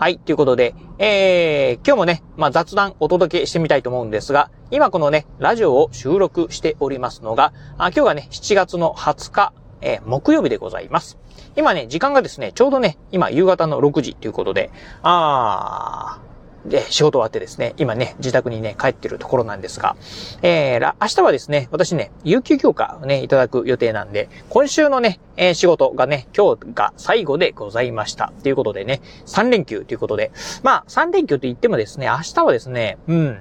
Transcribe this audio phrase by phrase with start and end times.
[0.00, 0.18] はい。
[0.18, 11.18] ということで、えー、今日もね、まあ、雑談お届けしてみたいと思うんですが、今このね、ラジオを収録しておりますのが、あ今日がね、7月の20日、えー、木曜日でございます。
[11.54, 14.70] 今ね、時間がですね、ちょうどね、今夕方の6時ということで、
[15.02, 16.29] あー、
[16.64, 19.96] で、仕事終わってですね、今ね、自宅にね、帰ってるところなんですが、
[20.42, 28.32] えー、明日はですね、私ね、有給強化をね、いただく予定なんで、今週のね、えー、仕事がね、今日が最後でございました。
[28.42, 33.38] ということでね、3連休ということで、まあ、3連休と言ってもですね、明日はですね、うん、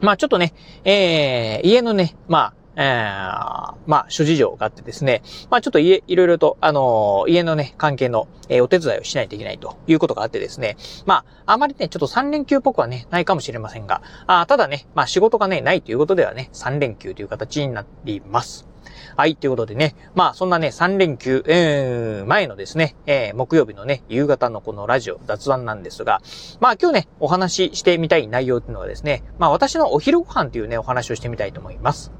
[0.00, 0.52] まあちょっとね、
[0.84, 18.68] えー、家のね、まあ、えー、まあ、諸事情があってですね、まあ、ちょっと家、いろいろと、あのー、家のね、関係の、えー、お手伝いをしないといけないということがあってですね、まあ、あまりね、ちょっと3連休っぽくはね、ないかもしれませんが、あただね、まあ、仕事がね、ないということではね、3連休という形になります。
[19.16, 26.20] はい、ということでね、まあそんなね、3連休、えー、前のですね、えー、木曜日のね、夕方のこのラジオ、雑談なんですが、
[26.60, 32.12] まあ今日ね、お話ししてみたい内容っていうのはですね、まあ私のお昼ご飯というね、お話をしてみたいと思います。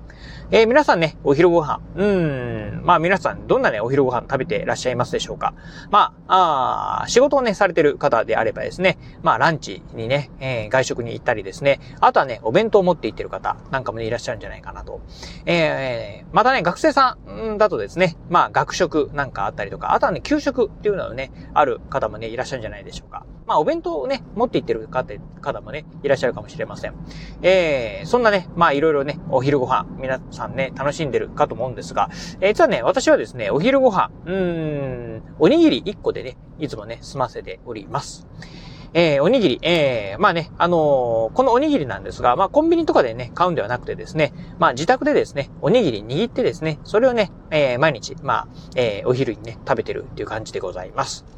[0.53, 5.55] えー、皆さんね、お昼ご飯、うん、まあ皆さんどんなね、お昼ご飯食べてらっしゃいますでしょうか。
[5.91, 15.01] まあ、あ仕事をね、されてる方であればですね、まあランチにね、えー、外食に行ったりですね、あとはね、お弁当を持って行ってる方なんかもね、いらっしゃるんじゃないかなと。
[15.47, 23.27] えー、またね、学生さんだとですね、まあ学食なんかあったりとか、あとはね、給食っていうのをね、ある方もね、いらっしゃるんじゃないでしょうか。
[23.47, 26.95] まあお弁当をね、持って行ってる方もね、いらっしゃるかもしれません。
[27.43, 38.27] えー、そんなね、まあいろいろね、お昼ご飯、皆さんね、楽しんでるかと思うんですが、えー、実はね、私はですね、お昼ご飯、うーん、おにぎり1個でね、いつもね、済ませております。
[38.95, 51.36] えー、おにぎり、えー、まあね、あのー、このおにぎりなんですが、まあコンビニとかでね、買うんではなくてですね、まあ自宅でですね、おにぎり握ってですね、それをね、えー、毎日、まあ、えー、お昼にね、食べてるっていう感じでございます。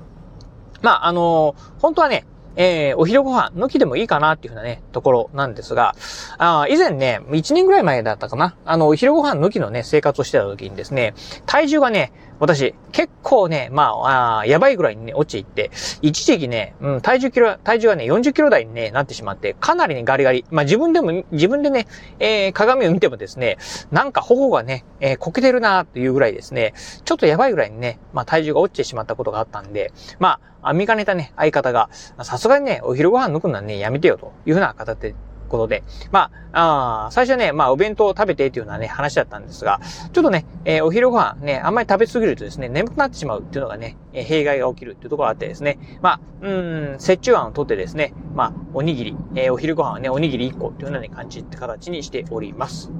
[0.82, 2.24] まあ、あのー、本当はね、
[2.56, 5.94] えー、お昼ご飯抜きでもいいかなっていうふうなね、ところなんですが、
[6.38, 11.14] あ以前ね、1年ぐらい前だったかな、あの、お昼ご飯抜きのね、生活をしてた時にですね、
[11.46, 15.70] 体重がね、私、結構ね、まあ、あやばいぐらいにね、落ちていって、
[16.02, 20.44] 一時期ね、うん、体重キロ、体重がね、40キロ台にね、なってしまって、かなりね、ガリガリ。
[20.50, 21.86] まあ自分でも、自分でね、
[22.20, 23.58] えー、鏡を見てもですね、
[23.90, 26.74] なんか頬がね、えー、こけてるなっていうぐらいですね、
[27.04, 30.40] ちょっとやばいぐらいにね、まあ体重が落ちてしまったことがあったんで、まあ、
[30.72, 31.90] 見かねたね、相方が、
[32.22, 35.14] さすがにね、お昼ご飯抜くのはね、やめてよというふうな形で、
[35.48, 35.82] ことで。
[36.12, 39.80] まあ、あ最初はね、まあ、お弁当を食べてっていうようなね、話だったんですが、
[40.12, 52.92] ちょっとね、えー、お昼ご飯ね、あんまり食べ過ぎるとですね、眠くなってしまうっていうのがね、えー、弊害が起きるっていうところがあってですね、まあ、うん、折衷案をとってですね、まあ、おにぎり、えー、お昼ご飯はね、おにぎり1個っていうような、ね、感じって形にしております。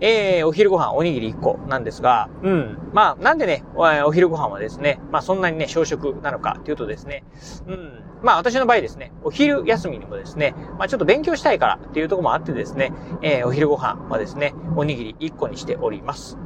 [0.00, 2.78] えー、お昼ご飯おにぎり1個なんですが、うん。
[2.92, 7.24] まあ、なんでね、お昼ご飯はですね、まあそんなにね、小食なのかっていうとですね、
[7.66, 8.02] うん。
[8.22, 16.38] まあ私の場合ですね、お昼休みにもですね、まあちょっと勉強したいからっていうところもあってですね、えー、お昼ご飯はですね、おにぎり1個にしております。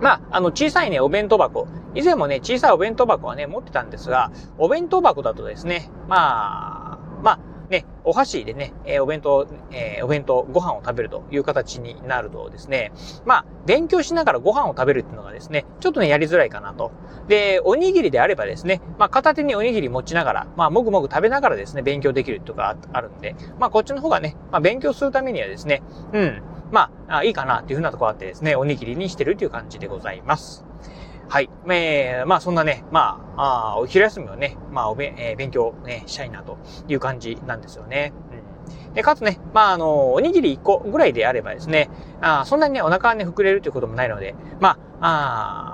[0.00, 1.66] まあ、あの、小さいね、お弁当箱。
[1.94, 7.38] 以前もね、小さいお弁当箱はね、持ってたんですが、お弁当箱だとですね、まあ、まあ、
[7.70, 12.92] ね、お箸でね、え、お弁当、え、お弁当、ご飯を食べるという形になるとですね、
[13.24, 16.92] まあ、勉強しながらご飯を食べるっていうのがですね、ちょっとね、やりづらいかなと。
[17.28, 25.82] で、おにぎりであればですね、まあ、片手におにぎり持ちながら、まあ、もぐもぐ食べながらですね、勉強できるとかあるんで、まあ、こっちの方がね、まあ、勉強するためにはですね、
[26.12, 30.64] うん、まあ、いいかなっていうふうなところあってですね、おにぎりにしてるという感じでございます。
[31.28, 31.50] はい。
[31.68, 36.58] えー、まあそんなね、まあ、あお昼休みをね、まあおべ、えー、勉強ね、したいなと
[36.88, 38.12] いう感じなんですよね。
[38.88, 38.94] うん。
[38.94, 41.90] で、かつね、まああの、おにぎり1個ぐらいであればですね、
[42.20, 45.73] あそんなにね、お腹はね、膨れるということもないので、まあ、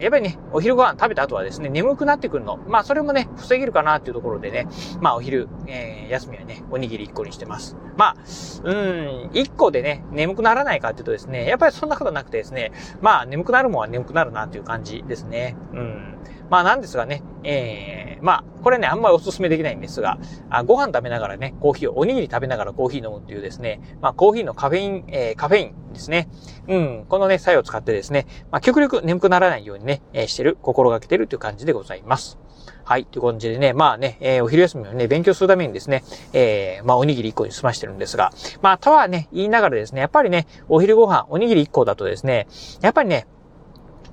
[0.00, 2.56] やっぱりね、お昼ご飯食べた後はですね、眠くなってくるの。
[2.68, 4.68] まあ、それもね、防げるかなっていうところでね、
[5.00, 7.76] まあ、お昼、えー、休みはね、おにぎり1個にしてます。
[7.96, 8.16] まあ、
[8.64, 15.56] うん、1個でね、眠くならないかっていうとですね、やっぱりそんなことなくてですね、まあ、眠くなるもんは眠くなるなっていう感じですね。
[15.72, 16.18] うん。
[16.50, 20.18] まあなんですがね、えー、まあ、これね、あんまりお勧めできないんですが、
[20.50, 26.28] あご飯食べながらね、コーヒーを、おにぎり食べながらコーヒー飲むっていうですね、まあコーヒーのカフェイン、えー、カフェインですね。
[26.68, 32.38] うん、このね、作用を使ってですね、まあ極力眠くならないようにね、ねえー、してる、心がけてるという感じでございます。
[32.84, 33.04] はい。
[33.04, 38.32] という感じでね、まあね、えー、お昼休みをね、勉強するためにですね、えー、まあおにぎり1個に済ましてるんですが、
[38.62, 42.46] まあとはね、言いながらですね、やっぱりね、お昼ご飯、おにぎり1個だとですね、
[42.80, 43.26] やっぱりね、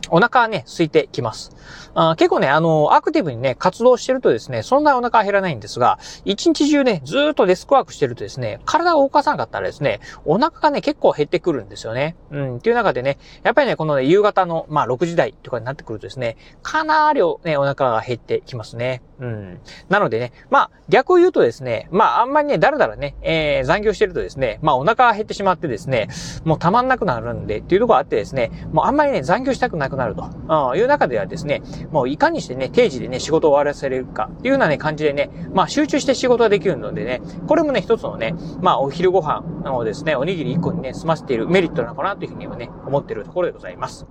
[0.09, 1.55] お腹はね、空いてきます。
[1.93, 12.15] あ結構ね、あの、アクティブにね、活動してるとですね、そんなお腹は減らないんですが、一日中ね、ずっとデスクワークしてるとですね、体を動かさなかったらですね、お腹がね、結構減ってくるんですよね。
[12.31, 19.01] うん、っていう中でね、やっぱりね、このね、夕方の、まあ、6時台とかになってくるとですね、かなりね、お腹が減ってきますね。
[19.19, 19.59] うん。
[19.89, 26.09] なのでね、まあ、逆を言うとですね、まあ、あんまりね、だらだらね、えー、残業してるとですね、まあ、お腹が減ってしまってですね、
[26.43, 31.61] もうたまんなくなるんで、っていうところがあってですね、もうあんまりね、残業したくなくなると、うん、いう中ではですね、
[31.91, 44.05] もういかにしてね、定時でね、仕事を終わらせれるか、っていうようなね、感じでね、まあ、集中して仕事ができるのでね、これもね、一つのね、まあ、お昼ご飯をですね、おにぎり1個にね、済ませているメリットなのかなというふうにはね、思っているところでございます。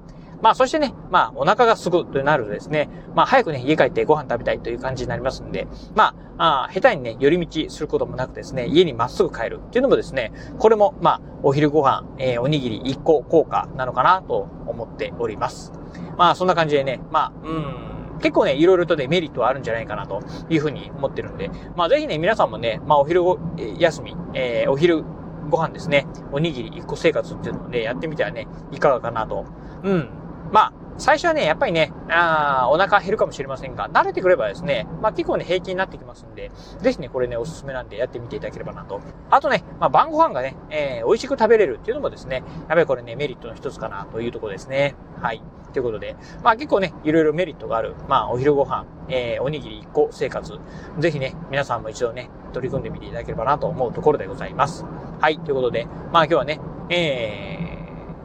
[0.44, 15.72] まあ、そしてね、まあ、お腹がすぐとなるとですね、まあ、早くね、家帰ってご飯食べたいという感じになりますんで、まあ、あ下手にね、寄り道することもなくですね、家にまっすぐ帰るっていうのもですね、これも、まあ、お昼ご飯、えー、おにぎり1個効果なのかなと思っております。
[16.18, 20.20] まあ、そんな感じでね、まあ、うん、結構ね、いろいろとね、メリットはあるんじゃないかなと
[20.50, 25.04] いうふうに思ってるんで、まあぜひね、皆さんもね、まあお昼ご、えー休み、えー、お昼
[25.48, 29.46] ご飯ですね、おにぎり1個生活っていうのをね、やってみてはね、いかがかなと。
[29.82, 30.23] うん。
[30.52, 39.00] まあ、最初はね、やっぱりね、あお腹減るかもしれませんが、慣れてくればですね、まあ結構ね、平均になってきますんで、ぜひね、これね、おすすめなんでやってみていただければなと。
[39.30, 44.94] あとね、まあ晩ご飯がね、えー、美味しく食べれるっていうのもですね、やっぱりこれね、メリットの一つかなというところですね。
[45.20, 45.42] はい。
[45.72, 46.14] ということで、
[46.44, 50.52] まあ結構ね、いろいろメリットがある、まあお昼ご飯、えー、おにぎり1個生活、
[51.00, 54.84] ぜひね、皆さんも一度ね、取り組んでみていただければなと思うところでございます。
[55.20, 55.40] はい。
[55.40, 56.60] ということで、まあ今日はね、
[56.90, 57.58] え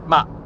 [0.06, 0.39] ー、まあ、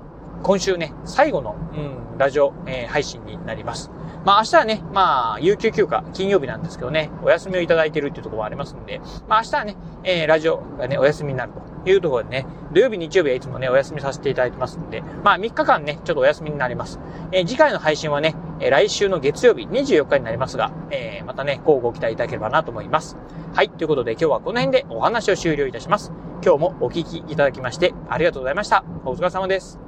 [0.44, 3.90] 今週ね、最後の、うん、ラジオ、えー、配信になります。
[4.26, 11.52] まあ明日はね、まあ、有給休暇、金曜日なんですけどね、お休みをいただいてるっていうところもありますんで、まあ明日はね、えー、ラジオがね、お休みになる
[11.84, 17.00] というところでね、土曜日、日曜日はいつもね、お休みさせていただいてますんで、まあ3日間ね、ちょっとお休みになります。
[17.32, 23.16] えー、次回の配信はね、えー、来週の月曜日、24日になりますが、えー、またね、こうご期待いただければなと思います。
[23.54, 26.12] はい、ということで今日はこの辺でお話を終了いたします。
[26.44, 28.84] 今日もお聞きいただきましてありがとうございました。
[29.06, 29.83] お疲れ様です。